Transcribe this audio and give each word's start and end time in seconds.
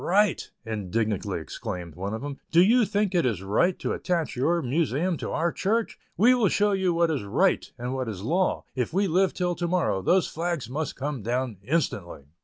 "Right!" 0.03 0.49
indignantly 0.65 1.39
exclaimed 1.39 1.93
one 1.93 2.15
of 2.15 2.23
them, 2.23 2.39
"do 2.49 2.59
you 2.63 2.85
think 2.85 3.13
it 3.13 3.23
is 3.23 3.43
right 3.43 3.77
to 3.77 3.93
attach 3.93 4.35
your 4.35 4.63
Museum 4.63 5.15
to 5.17 5.29
our 5.29 5.51
Church? 5.51 5.99
We 6.17 6.33
will 6.33 6.49
show 6.49 6.71
you 6.71 6.91
what 6.91 7.11
is 7.11 7.21
'right' 7.23 7.71
and 7.77 7.93
what 7.93 8.09
is 8.09 8.23
law, 8.23 8.63
if 8.73 8.91
we 8.93 9.05
live 9.07 9.31
till 9.35 9.53
to 9.53 9.67
morrow; 9.67 10.01
those 10.01 10.27
flags 10.27 10.67
must 10.67 10.95
come 10.95 11.21
down 11.21 11.57
instantly." 11.61 12.23